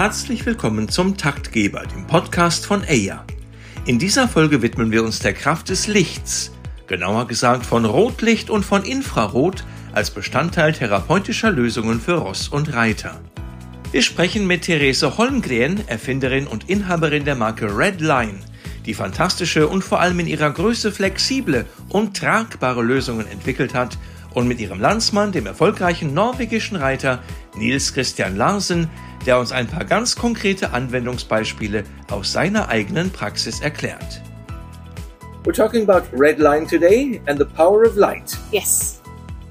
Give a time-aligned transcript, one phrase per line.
[0.00, 3.22] Herzlich willkommen zum Taktgeber, dem Podcast von EIA.
[3.84, 6.52] In dieser Folge widmen wir uns der Kraft des Lichts,
[6.86, 9.62] genauer gesagt von Rotlicht und von Infrarot
[9.92, 13.20] als Bestandteil therapeutischer Lösungen für Ross und Reiter.
[13.92, 18.40] Wir sprechen mit Therese Holmgren, Erfinderin und Inhaberin der Marke Red Line,
[18.86, 23.98] die fantastische und vor allem in ihrer Größe flexible und tragbare Lösungen entwickelt hat
[24.32, 27.22] und mit ihrem Landsmann, dem erfolgreichen norwegischen Reiter
[27.54, 28.88] Nils Christian Larsen,
[29.26, 34.22] der uns ein paar ganz konkrete Anwendungsbeispiele aus seiner eigenen Praxis erklärt.
[35.44, 38.36] We're talking about red line today and the power of light.
[38.52, 39.00] Yes.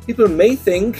[0.05, 0.97] People may think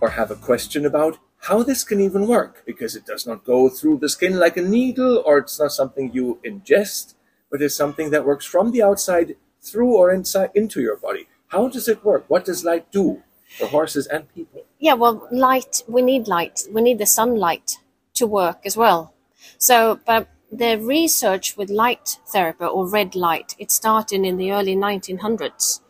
[0.00, 3.68] or have a question about how this can even work because it does not go
[3.68, 7.14] through the skin like a needle or it's not something you ingest,
[7.50, 11.28] but it's something that works from the outside through or inside into your body.
[11.48, 12.24] How does it work?
[12.28, 13.22] What does light do
[13.58, 14.64] for horses and people?
[14.78, 16.62] Yeah, well, light, we need light.
[16.70, 17.78] We need the sunlight
[18.14, 19.12] to work as well.
[19.58, 24.76] So, but the research with light therapy or red light, it started in the early
[24.76, 25.80] 1900s.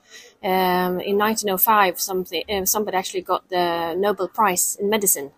[0.43, 5.33] Um, in 1905, something, uh, somebody actually got the Nobel Prize in medicine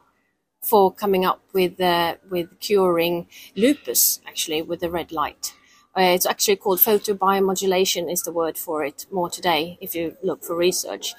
[0.62, 5.54] for coming up with uh, with curing lupus, actually, with the red light.
[5.96, 10.44] Uh, it's actually called photobiomodulation is the word for it more today if you look
[10.44, 11.14] for research.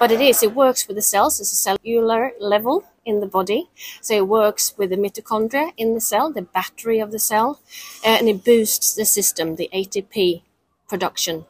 [0.00, 3.70] But it is, it works with the cells as a cellular level in the body.
[4.00, 7.60] So it works with the mitochondria in the cell, the battery of the cell,
[8.04, 10.42] uh, and it boosts the system, the ATP
[10.88, 11.44] production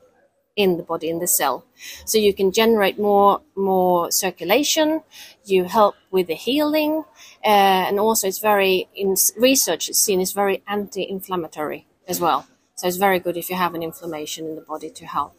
[0.55, 1.67] in the body in the cell
[2.07, 5.03] so you can generate more more circulation
[5.45, 7.05] you help with the healing
[7.45, 12.87] uh, and also it's very in research it's seen as very anti-inflammatory as well so
[12.87, 15.33] it's very good if you have an inflammation in the body to help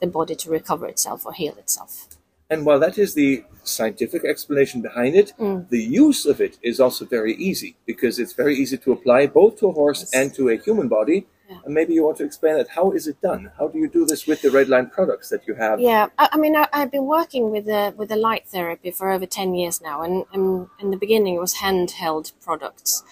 [0.00, 2.08] the body to recover itself or heal itself.
[2.48, 5.68] And while that is the scientific explanation behind it, Mm.
[5.68, 9.58] the use of it is also very easy because it's very easy to apply both
[9.60, 10.14] to a horse Yes.
[10.14, 11.26] and to a human body.
[11.50, 11.58] Yeah.
[11.64, 12.68] And maybe you want to explain that.
[12.68, 13.50] How is it done?
[13.58, 15.80] How do you do this with the red line products that you have?
[15.80, 19.10] Yeah, I, I mean, I, I've been working with the with the light therapy for
[19.10, 23.02] over ten years now, and, and in the beginning it was handheld products,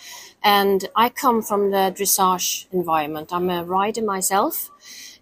[0.44, 3.32] and I come from the dressage environment.
[3.32, 4.70] I'm a rider myself,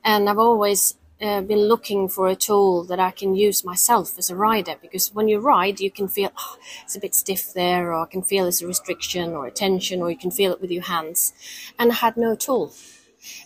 [0.04, 4.28] and I've always uh, been looking for a tool that I can use myself as
[4.28, 7.94] a rider because when you ride, you can feel oh, it's a bit stiff there,
[7.94, 10.60] or I can feel it's a restriction or a tension, or you can feel it
[10.60, 11.32] with your hands,
[11.78, 12.74] and I had no tool.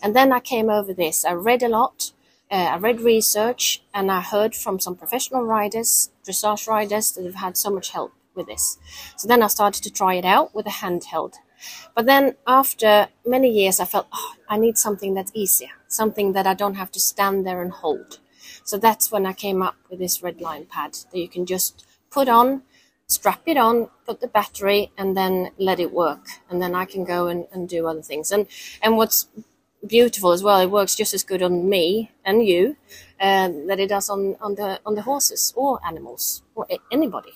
[0.03, 1.25] And then I came over this.
[1.25, 2.13] I read a lot.
[2.51, 7.37] Uh, I read research and I heard from some professional riders, dressage riders, that have
[7.37, 8.79] had so much help with this.
[9.17, 11.35] So then I started to try it out with a handheld.
[11.95, 16.47] But then after many years, I felt, oh, I need something that's easier, something that
[16.47, 18.19] I don't have to stand there and hold.
[18.65, 21.85] So that's when I came up with this red line pad that you can just
[22.11, 22.63] put on,
[23.07, 26.27] strap it on, put the battery, and then let it work.
[26.49, 28.31] And then I can go and, and do other things.
[28.31, 28.47] And
[28.83, 29.29] and what's
[29.87, 32.77] beautiful as well, it works just as good on me and you
[33.21, 37.33] uh, that it does on, on the on the horses or animals or a- anybody.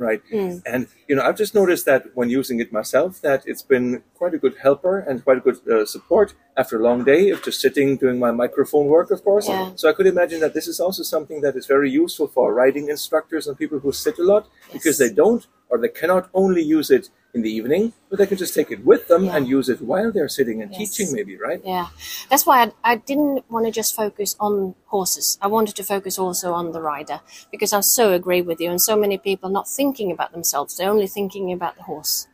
[0.00, 0.22] Right.
[0.32, 0.62] Mm.
[0.64, 4.32] And, you know, I've just noticed that when using it myself, that it's been quite
[4.32, 7.60] a good helper and quite a good uh, support after a long day of just
[7.60, 9.48] sitting doing my microphone work, of course.
[9.48, 9.72] Yeah.
[9.74, 12.88] So I could imagine that this is also something that is very useful for riding
[12.88, 16.92] instructors and people who sit a lot because they don't or they cannot only use
[16.92, 19.36] it in the evening, but they can just take it with them Yeah.
[19.36, 20.78] and use it while they're sitting and Yes.
[20.78, 21.60] teaching, maybe, right?
[21.64, 21.88] Yeah,
[22.30, 25.38] that's why I, I didn't want to just focus on horses.
[25.42, 27.20] I wanted to focus also on the rider
[27.52, 28.70] because I so agree with you.
[28.70, 32.26] And so many people not thinking about themselves; they're only thinking about the horse.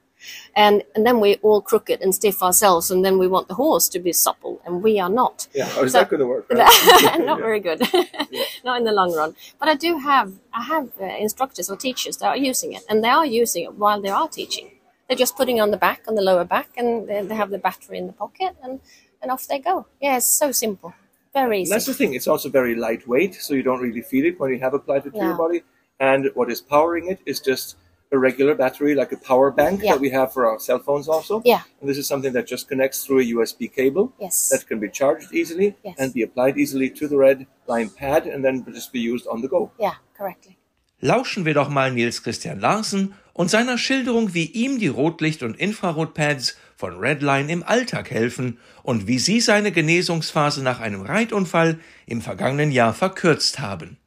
[0.56, 3.88] And and then we're all crooked and stiff ourselves, and then we want the horse
[3.90, 5.48] to be supple, and we are not.
[5.54, 5.66] Yeah.
[5.82, 6.46] Is So- that going to work?
[6.50, 7.18] right?
[7.30, 7.80] not very good
[8.64, 12.16] not in the long run but i do have i have uh, instructors or teachers
[12.18, 14.70] that are using it and they are using it while they are teaching
[15.08, 17.58] they're just putting on the back on the lower back and they, they have the
[17.58, 18.80] battery in the pocket and
[19.22, 20.92] and off they go yeah it's so simple
[21.32, 22.14] very And that's the thing.
[22.14, 25.14] It's also very lightweight, so you don't really feel it when you have applied it
[25.14, 25.64] to your body.
[25.98, 27.74] And what is powering it is just
[28.12, 29.94] a regular battery, like a power bank Yeah.
[29.94, 31.42] that we have for our cell phones also.
[31.44, 31.62] Yeah.
[31.80, 34.88] And this is something that just connects through a USB cable yes that can be
[34.88, 35.96] charged easily Yes.
[35.98, 39.40] and be applied easily to the red line pad and then just be used on
[39.42, 39.72] the go.
[39.80, 40.56] yeah correctly
[41.02, 45.58] Lauschen wir doch mal Nils Christian Larsen und seiner Schilderung, wie ihm die Rotlicht- und
[45.58, 52.22] Infrarotpads von Redline im Alltag helfen und wie sie seine Genesungsphase nach einem Reitunfall im
[52.22, 53.98] vergangenen Jahr verkürzt haben.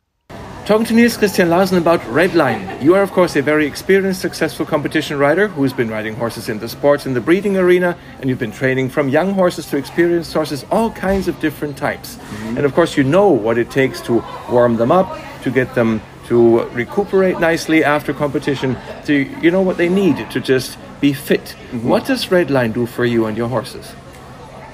[0.66, 2.60] Talking to Niels Christian Larsen about Redline.
[2.82, 6.60] You are, of course, a very experienced, successful competition rider who's been riding horses in
[6.60, 10.34] the sports and the breeding arena, and you've been training from young horses to experienced
[10.34, 12.20] horses, all kinds of different types.
[12.58, 14.22] And of course, you know what it takes to
[14.52, 18.78] warm them up, to get them to recuperate nicely after competition.
[19.06, 21.56] To you know what they need to just be fit.
[21.82, 23.94] What does Red Line do for you and your horses?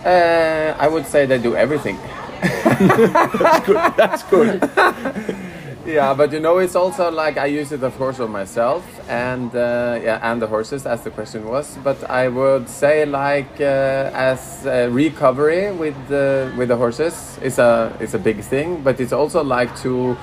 [0.06, 1.98] Uh, I would say they do everything.
[2.42, 3.94] That's good.
[3.96, 4.70] That's good.
[5.86, 9.54] Yeah, but you know, it's also like I use it, of course, on myself and
[9.54, 11.78] uh, yeah, and the horses, as the question was.
[11.84, 17.92] But I would say, like, uh, as recovery with the with the horses is a
[18.00, 18.82] is a big thing.
[18.82, 20.16] But it's also like to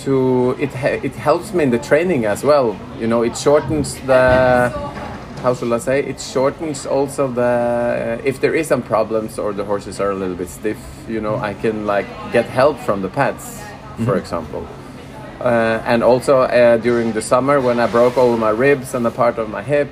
[0.00, 0.74] to it
[1.04, 2.78] it helps me in the training as well.
[2.98, 4.70] You know, it shortens the
[5.42, 6.00] how should I say?
[6.04, 10.36] It shortens also the if there is some problems or the horses are a little
[10.36, 10.78] bit stiff.
[11.08, 13.60] You know, I can like get help from the pads,
[14.04, 14.66] for example.
[15.40, 19.10] Uh, and also uh, during the summer when I broke all my ribs and a
[19.10, 19.88] part of my hip.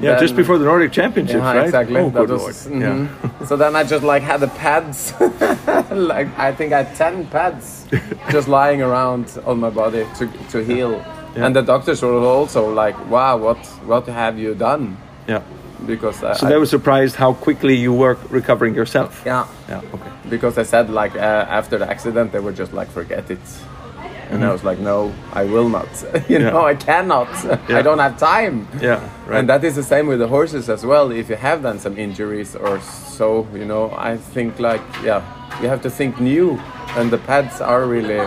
[0.00, 1.64] Yeah, then- just before the Nordic Championships, yeah, right?
[1.66, 1.96] exactly.
[2.00, 2.82] Oh, good was- lord.
[2.82, 2.88] Yeah.
[3.06, 3.46] mhm.
[3.46, 5.12] so then I just like had the pads,
[5.90, 7.86] like I think I had ten pads
[8.30, 10.92] just lying around on my body to, to heal.
[11.36, 11.46] Yeah.
[11.46, 14.96] And the doctors were also like, "Wow, what what have you done?"
[15.28, 15.42] Yeah.
[15.86, 19.22] Because I, So they were surprised how quickly you were recovering yourself.
[19.26, 19.80] yeah, Yeah.
[19.94, 20.10] Okay.
[20.30, 23.40] because I said like uh, after the accident they were just like forget it,
[24.34, 25.88] and I was like, "No, I will not.
[26.28, 26.50] you Yeah.
[26.50, 27.28] know, I cannot.
[27.44, 27.78] Yeah.
[27.78, 29.00] I don't have time." Yeah.
[29.26, 29.38] Right.
[29.38, 31.10] And that is the same with the horses as well.
[31.12, 32.80] If you have done some injuries or
[33.18, 35.22] so, you know, I think like yeah,
[35.62, 36.58] you have to think new,
[36.96, 38.20] and the pads are really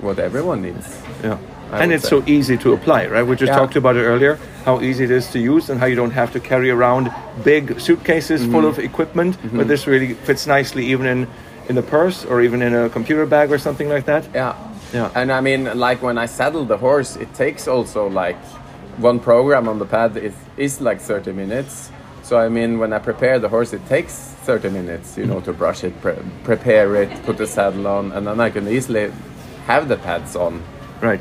[0.00, 0.86] what everyone needs.
[1.22, 1.38] Yeah.
[1.72, 2.10] I and it's say.
[2.10, 3.26] so easy to apply, right?
[3.26, 3.58] We just Yeah.
[3.58, 6.30] talked about it earlier, how easy it is to use and how you don't have
[6.32, 7.10] to carry around
[7.44, 8.52] big suitcases Mm-hmm.
[8.52, 9.36] full of equipment.
[9.52, 11.26] But this really fits nicely even in,
[11.68, 14.24] in the purse or even in a computer bag or something like that.
[14.34, 14.54] Yeah.
[14.92, 15.10] Yeah.
[15.14, 18.36] And I mean, like when I saddle the horse, it takes also like
[18.98, 21.90] one program on the pad is, is like 30 minutes.
[22.22, 25.52] So I mean, when I prepare the horse, it takes 30 minutes, you know, to
[25.52, 29.12] brush it, pre- prepare it, put the saddle on, and then I can easily
[29.66, 30.62] have the pads on.
[31.00, 31.20] Right.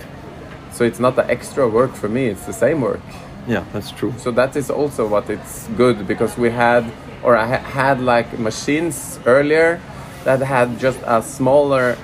[0.72, 3.02] So it's not the extra work for me; it's the same work.
[3.48, 4.14] Yeah, that's true.
[4.18, 6.84] So that is also what it's good because we had,
[7.24, 9.80] or I ha- had like machines earlier
[10.24, 11.98] that had just a smaller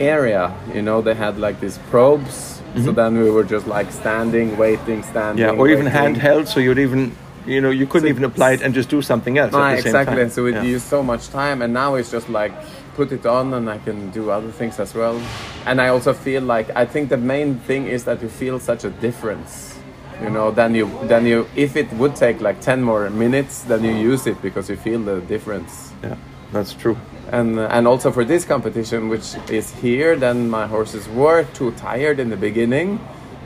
[0.00, 0.52] area.
[0.74, 2.60] You know, they had like these probes.
[2.84, 5.44] So then we were just like standing, waiting, standing.
[5.44, 5.56] Mm-hmm.
[5.56, 8.62] Yeah, or even handheld, so you'd even, you know, you couldn't So even apply it
[8.62, 10.16] and just do something else Ah, at the same exactly.
[10.22, 10.30] time.
[10.30, 10.62] So it yeah.
[10.62, 12.52] used so much time, and now it's just like
[12.94, 15.20] put it on, and I can do other things as well.
[15.66, 18.84] And I also feel like I think the main thing is that you feel such
[18.84, 19.76] a difference.
[20.22, 23.82] You know, then you then you if it would take like ten more minutes, then
[23.82, 25.92] you use it because you feel the difference.
[26.04, 26.14] yeah,
[26.52, 26.96] that's true.
[27.30, 31.70] And uh, and also for this competition, which is here, then my horses were too
[31.72, 32.98] tired in the beginning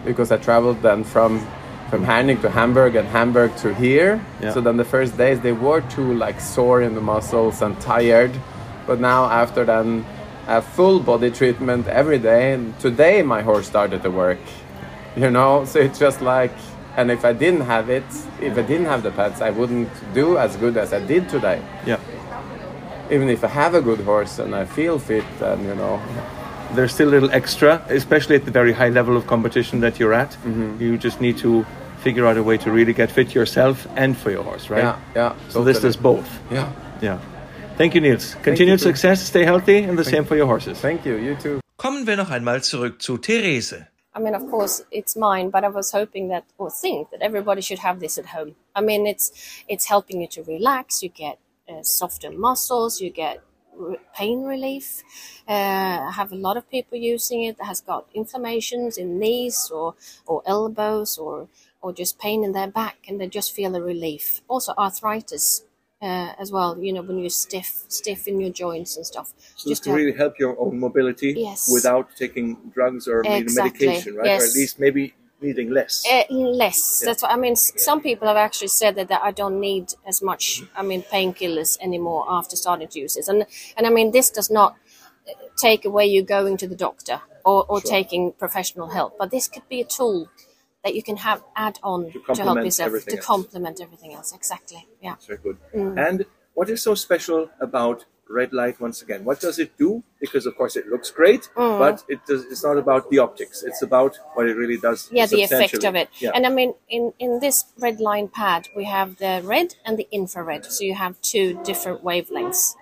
[0.05, 1.47] because I traveled then from
[1.91, 4.25] from Herning to Hamburg and Hamburg to here.
[4.41, 4.53] Yeah.
[4.53, 8.33] So then the first days they were too like sore in the muscles and tired.
[8.87, 10.07] But now after then
[10.47, 14.41] a full body treatment every day, and today my horse started to work.
[15.17, 16.53] You know, so it's just like.
[16.97, 18.05] And if I didn't have it,
[18.41, 21.61] if I didn't have the pads, I wouldn't do as good as I did today
[21.85, 21.99] Yeah.
[23.11, 26.01] Even if I have a good horse and I feel fit, then you know,
[26.75, 30.13] There's still a little extra, especially at the very high level of competition that you're
[30.13, 30.31] at.
[30.31, 30.83] Mm-hmm.
[30.83, 31.65] You just need to
[31.99, 34.83] figure out a way to really get fit yourself and for your horse, right?
[34.83, 35.35] yeah, yeah.
[35.51, 35.89] So this totally.
[35.89, 36.29] does both.
[36.51, 36.73] Yeah.
[37.01, 37.19] Yeah.
[37.77, 38.37] Thank you, Nils.
[38.43, 38.85] Continued too.
[38.85, 40.79] success, stay healthy, and the same for your horses.
[40.81, 41.17] Thank you.
[41.17, 41.61] You too.
[41.77, 43.87] Kommen wir noch einmal zurück zu Therese.
[44.17, 47.61] I mean, of course, it's mine, but I was hoping that or think that everybody
[47.61, 48.55] should have this at home.
[48.75, 49.33] I mean, it's
[49.69, 51.03] it's helping you to relax.
[51.03, 53.01] You get uh, softer muscles.
[53.01, 53.43] You get
[54.15, 55.03] pain relief.
[55.49, 55.53] Uh,
[56.09, 59.95] I have a lot of people using it that has got inflammations in knees or
[60.27, 61.49] or elbows or
[61.83, 64.41] or just pain in their back, and they just feel a relief.
[64.49, 65.65] Also, arthritis.
[66.03, 69.33] Uh, as well, you know, when you're stiff, stiff in your joints and stuff.
[69.57, 71.71] So this to can help- really help your own mobility Yes.
[71.73, 74.39] without taking drugs or Exactly, medication, right?
[74.39, 76.05] Or at least maybe needing less.
[76.11, 76.25] Uh,
[76.63, 77.01] less.
[77.07, 77.53] That's what I mean.
[77.53, 80.63] s- Some people have actually said that, that I don't need as much.
[80.77, 83.47] I mean, painkillers anymore after starting to use this, and
[83.77, 84.71] and I mean this does not
[85.29, 89.49] uh, take away you going to the doctor or, or taking professional help, but this
[89.49, 90.29] could be a tool
[90.85, 93.27] that you can have add on to, help complement yourself everything to else.
[93.27, 94.35] complement everything else.
[94.35, 94.87] Exactly.
[95.01, 95.13] Yeah.
[95.13, 95.57] That's very good.
[95.75, 96.09] Mm.
[96.09, 99.25] And what is so special about red light once again?
[99.25, 100.03] What does it do?
[100.21, 101.79] Because of course it looks great, Mm.
[101.79, 103.63] but it does, it's not about the optics.
[103.63, 105.09] It's about what it really does.
[105.13, 106.31] yeah the effect of it Yeah.
[106.35, 110.07] and i mean in in this red line pad we have the red and the
[110.11, 112.75] infrared so you have two different wavelengths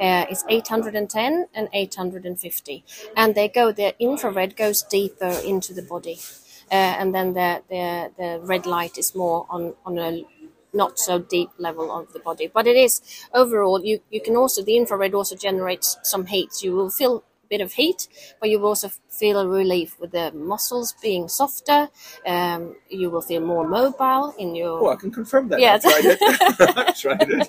[0.00, 2.84] uh, it's 810 and 850
[3.16, 6.18] and they go the infrared goes deeper into the body
[6.70, 10.24] uh, and then the, the the red light is more on on a
[10.76, 13.00] not so deep level of the body but it is
[13.34, 17.48] overall you you can also the infrared also generates some heat you will feel a
[17.48, 18.08] bit of heat,
[18.40, 21.88] but you will also feel a relief with the muscles being softer.
[22.26, 24.80] Um, you will feel more mobile in your.
[24.82, 25.60] Oh, I can confirm that.
[25.60, 25.84] Yes.
[25.84, 26.76] I've tried it.
[26.76, 27.48] I've tried it.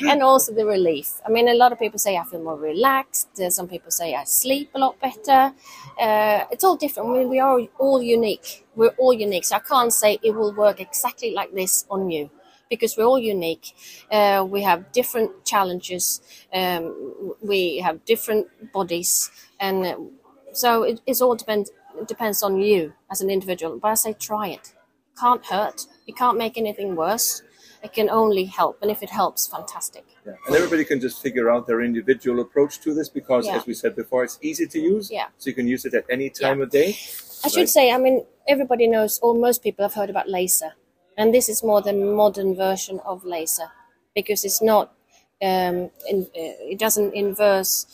[0.00, 0.12] yeah.
[0.12, 1.20] and also the relief.
[1.26, 3.28] I mean, a lot of people say I feel more relaxed.
[3.40, 5.52] Uh, Some people say I sleep a lot better.
[6.00, 7.08] Uh, it's all different.
[7.08, 8.66] I mean, we are all unique.
[8.74, 9.44] We're all unique.
[9.44, 12.30] So I can't say it will work exactly like this on you
[12.70, 13.72] because we're all unique.
[14.10, 16.20] Uh, we have different challenges.
[16.52, 19.30] Um, we have different bodies,
[19.60, 19.96] and uh,
[20.52, 21.70] so it, it's all depends
[22.06, 23.78] depends on you as an individual.
[23.78, 24.74] But I say try it.
[25.18, 25.86] Can't hurt.
[26.06, 27.42] It can't make anything worse.
[27.82, 30.04] It can only help, and if it helps, fantastic.
[30.26, 30.32] Yeah.
[30.46, 33.56] And everybody can just figure out their individual approach to this because, Yeah.
[33.56, 35.10] as we said before, it's easy to use.
[35.10, 35.26] Yeah.
[35.38, 36.64] So you can use it at any time Yeah.
[36.64, 36.96] of day.
[37.44, 40.72] I should say, I mean, everybody knows, or most people have heard about laser,
[41.16, 43.70] and this is more the modern version of laser
[44.14, 44.92] because it's not,
[45.42, 47.86] um, in, uh, it doesn't inverse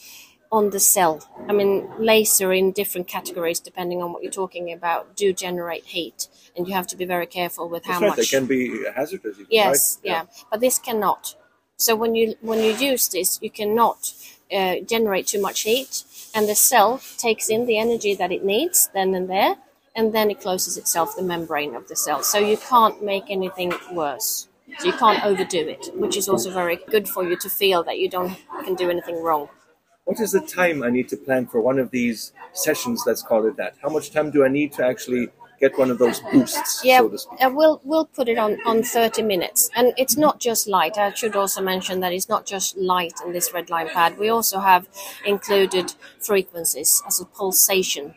[0.52, 1.26] on the cell.
[1.49, 6.29] I mean, laser in different categories, depending on what you're talking about, do generate heat,
[6.55, 8.09] and you have to be very careful with how right.
[8.09, 8.19] much.
[8.19, 9.38] They can be hazardous.
[9.49, 10.11] Yes, right?
[10.11, 10.25] yeah.
[10.50, 11.35] but this cannot.
[11.76, 14.12] So when you when you use this, you cannot
[14.55, 18.91] uh, generate too much heat, and the cell takes in the energy that it needs
[18.93, 19.57] then and there,
[19.94, 22.22] and then it closes itself, the membrane of the cell.
[22.22, 24.49] So you can't make anything worse.
[24.78, 27.99] So you can't overdo it, which is also very good for you to feel that
[27.99, 29.49] you don't can do anything wrong.
[30.04, 33.04] What is the time I need to plan for one of these sessions?
[33.06, 33.75] Let's call it that.
[33.82, 35.28] How much time do I need to actually
[35.61, 39.22] get one of those boosts, Yeah, so uh, we'll we'll put it on on thirty
[39.22, 40.99] minutes, and it's not just light.
[40.99, 44.18] I should also mention that it's not just light in this red line pad.
[44.18, 44.88] We also have
[45.25, 48.14] included frequencies as a pulsation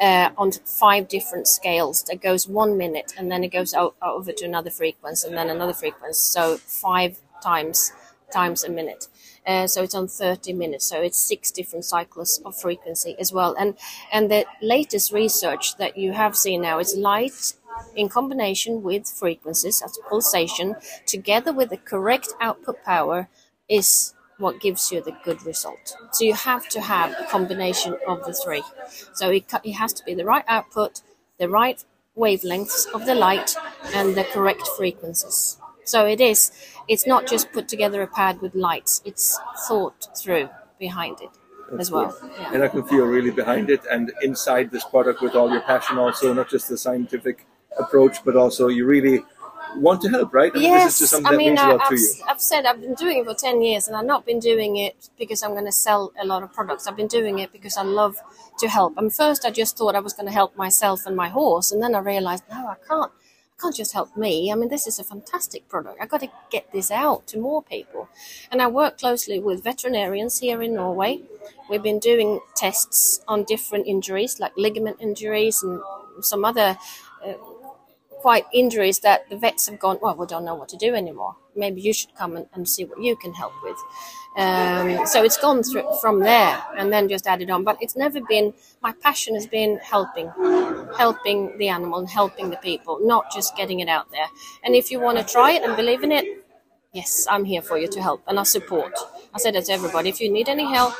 [0.00, 2.02] uh, on five different scales.
[2.04, 5.50] That goes one minute, and then it goes out, over to another frequency, and then
[5.50, 6.18] another frequency.
[6.18, 7.92] So five times
[8.32, 9.08] times a minute.
[9.46, 10.86] Uh, so it's on 30 minutes.
[10.86, 13.54] So it's six different cycles of frequency as well.
[13.58, 13.74] And
[14.12, 17.54] and the latest research that you have seen now is light
[17.96, 23.28] in combination with frequencies, as pulsation, together with the correct output power,
[23.68, 25.96] is what gives you the good result.
[26.12, 28.62] So you have to have a combination of the three.
[29.12, 31.02] So it, it has to be the right output,
[31.38, 31.84] the right
[32.16, 33.54] wavelengths of the light,
[33.94, 35.58] and the correct frequencies.
[35.84, 36.52] So it is.
[36.88, 39.02] It's not just put together a pad with lights.
[39.04, 41.30] It's thought through behind it
[41.78, 42.16] as well.
[42.38, 42.54] Yeah.
[42.54, 45.98] And I can feel really behind it and inside this product with all your passion
[45.98, 47.46] also, not just the scientific
[47.78, 49.22] approach, but also you really
[49.76, 50.50] want to help, right?
[50.54, 52.00] I mean, Yes, this is just something I mean, I, lot I've, to you.
[52.04, 54.76] s- I've said I've been doing it for 10 years and I've not been doing
[54.76, 56.86] it because I'm going to sell a lot of products.
[56.86, 58.16] I've been doing it because I love
[58.58, 58.96] to help.
[58.96, 61.72] And first, I just thought I was going to help myself and my horse.
[61.72, 63.12] And then I realized, no, I can't.
[63.12, 64.50] I can't just help me.
[64.50, 65.98] I mean, this is a fantastic product.
[66.00, 68.08] I've got to get this out to more people.
[68.50, 71.20] And I work closely with veterinarians here in Norway.
[71.68, 75.78] We've been doing tests on different injuries, like ligament injuries and
[76.22, 76.78] some other
[77.22, 77.34] uh,
[78.20, 81.36] quite injuries that the vets have gone, well, we don't know what to do anymore.
[81.56, 83.78] Maybe you should come and, and see what you can help with.
[84.36, 87.64] Um, so it's gone through from there and then just added on.
[87.64, 90.30] But it's never been, my passion has been helping,
[90.96, 94.28] helping the animal and helping the people, not just getting it out there.
[94.64, 96.44] And if you want to try it and believe in it,
[96.92, 98.94] yes, I'm here for you to help and I support.
[99.34, 100.10] I said that to everybody.
[100.10, 100.94] If you need any help,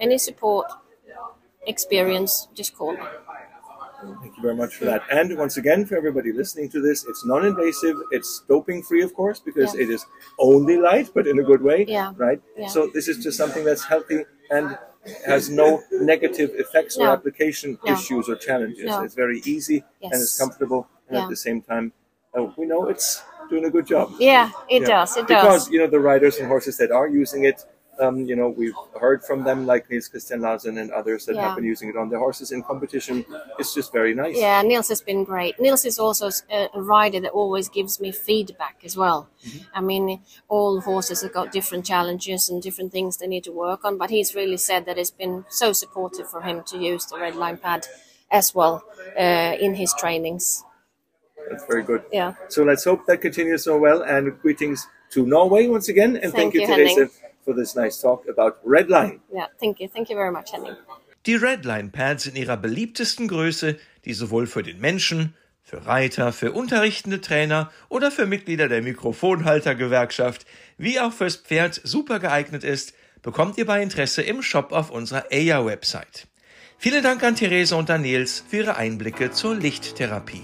[0.00, 0.66] any support,
[1.66, 3.02] experience, just call me.
[4.20, 5.02] Thank you very much for that.
[5.10, 7.96] And once again, for everybody listening to this, it's non-invasive.
[8.10, 9.82] It's doping-free, of course, because Yeah.
[9.82, 10.04] it is
[10.38, 12.12] only light, but in a good way, Yeah.
[12.16, 12.40] right?
[12.56, 12.68] Yeah.
[12.68, 14.78] So this is just something that's healthy and
[15.26, 17.92] has no negative effects or application No.
[17.92, 18.86] issues or challenges.
[18.86, 19.02] No.
[19.02, 21.92] It's very easy and it's comfortable, and at the same time,
[22.36, 24.12] uh, we know it's doing a good job.
[24.18, 25.16] Yeah, it does.
[25.16, 25.44] It because does.
[25.44, 27.64] Because you know the riders and horses that are using it
[28.00, 31.56] um, you know we've heard from them like Nils Christian Larsen and others that have
[31.56, 33.24] been using it on their horses in competition
[33.58, 35.58] it's just very nice Yeah, Nils has been great.
[35.60, 39.28] Nils is also a, a rider that always gives me feedback as well.
[39.74, 43.84] I mean, all horses have got different challenges and different things they need to work
[43.84, 47.18] on, but he's really said that it's been so supportive for him to use the
[47.18, 47.86] red line pad
[48.30, 48.84] as well
[49.18, 50.64] uh, in his trainings.
[51.50, 52.34] that's very good Yeah.
[52.48, 56.54] so let's hope that continues so well and greetings to Norway once again and thank,
[56.54, 56.84] Thank you, you.
[56.84, 57.10] Lise
[57.44, 59.88] for this nice talk about red line Yeah, thank you.
[59.88, 60.76] Thank you very much, Henning.
[61.26, 66.52] Die Redline Pads in ihrer beliebtesten Größe, die sowohl für den Menschen, für Reiter, für
[66.52, 70.44] unterrichtende Trainer oder für Mitglieder der Mikrofonhaltergewerkschaft,
[70.76, 75.32] wie auch fürs Pferd super geeignet ist, bekommt ihr bei Interesse im Shop auf unserer
[75.32, 76.28] EIA-Website.
[76.76, 80.42] Vielen Dank an Therese und Daniels für ihre Einblicke zur Lichttherapie.